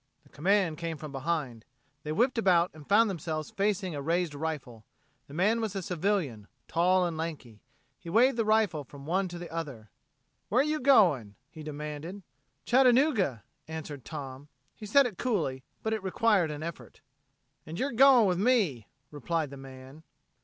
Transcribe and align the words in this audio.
The 0.23 0.29
command 0.29 0.79
came 0.79 0.97
from 0.97 1.11
behind. 1.11 1.63
They 2.01 2.11
whipped 2.11 2.39
about 2.39 2.71
and 2.73 2.89
found 2.89 3.07
themselves 3.07 3.51
facing 3.51 3.93
a 3.93 4.01
raised 4.01 4.33
rifle. 4.33 4.83
The 5.27 5.35
man 5.35 5.61
was 5.61 5.75
a 5.75 5.83
civilian, 5.83 6.47
tall 6.67 7.05
and 7.05 7.15
lanky. 7.17 7.61
He 7.99 8.09
waved 8.09 8.35
the 8.35 8.43
rifle 8.43 8.83
from 8.83 9.05
one 9.05 9.27
to 9.27 9.37
the 9.37 9.51
other. 9.53 9.91
"Where're 10.49 10.63
you 10.63 10.79
going?" 10.79 11.35
he 11.51 11.61
demanded. 11.61 12.23
"Chattanooga," 12.65 13.43
answered 13.67 14.03
Tom. 14.03 14.47
He 14.75 14.87
said 14.87 15.05
it 15.05 15.19
coolly 15.19 15.63
but 15.83 15.93
it 15.93 16.01
required 16.01 16.49
an 16.49 16.63
effort. 16.63 17.01
"And 17.67 17.77
yer 17.77 17.91
going 17.91 18.25
with 18.25 18.39
me," 18.39 18.87
replied 19.11 19.51
the 19.51 19.55
man. 19.57 20.01